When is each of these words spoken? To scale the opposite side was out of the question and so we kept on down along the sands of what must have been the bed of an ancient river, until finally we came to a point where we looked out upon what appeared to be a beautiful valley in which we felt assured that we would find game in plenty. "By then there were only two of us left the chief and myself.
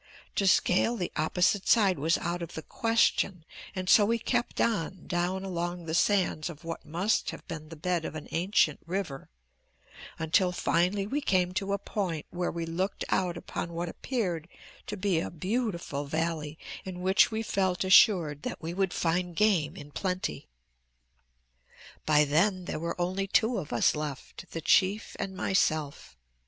To 0.37 0.47
scale 0.47 0.95
the 0.97 1.11
opposite 1.15 1.67
side 1.67 1.99
was 1.99 2.17
out 2.17 2.41
of 2.41 2.55
the 2.55 2.63
question 2.63 3.45
and 3.75 3.87
so 3.87 4.03
we 4.03 4.17
kept 4.17 4.59
on 4.59 5.05
down 5.05 5.43
along 5.43 5.85
the 5.85 5.93
sands 5.93 6.49
of 6.49 6.63
what 6.63 6.83
must 6.83 7.29
have 7.29 7.47
been 7.47 7.69
the 7.69 7.75
bed 7.75 8.03
of 8.03 8.15
an 8.15 8.27
ancient 8.31 8.79
river, 8.87 9.29
until 10.17 10.51
finally 10.51 11.05
we 11.05 11.21
came 11.21 11.53
to 11.53 11.71
a 11.73 11.77
point 11.77 12.25
where 12.31 12.49
we 12.49 12.65
looked 12.65 13.05
out 13.09 13.37
upon 13.37 13.73
what 13.73 13.89
appeared 13.89 14.47
to 14.87 14.97
be 14.97 15.19
a 15.19 15.29
beautiful 15.29 16.05
valley 16.05 16.57
in 16.83 17.01
which 17.01 17.29
we 17.29 17.43
felt 17.43 17.83
assured 17.83 18.41
that 18.41 18.59
we 18.59 18.73
would 18.73 18.93
find 18.93 19.35
game 19.35 19.75
in 19.75 19.91
plenty. 19.91 20.47
"By 22.07 22.25
then 22.25 22.65
there 22.65 22.79
were 22.79 22.99
only 22.99 23.27
two 23.27 23.59
of 23.59 23.71
us 23.71 23.95
left 23.95 24.49
the 24.49 24.61
chief 24.61 25.15
and 25.19 25.37
myself. 25.37 26.17